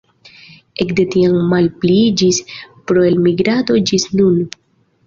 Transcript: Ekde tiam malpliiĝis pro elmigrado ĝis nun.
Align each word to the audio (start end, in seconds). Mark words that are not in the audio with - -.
Ekde 0.85 1.05
tiam 1.15 1.35
malpliiĝis 1.51 2.41
pro 2.65 3.07
elmigrado 3.13 3.81
ĝis 3.93 4.13
nun. 4.21 4.47